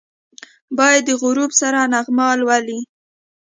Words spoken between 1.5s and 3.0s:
سره نغمه لولي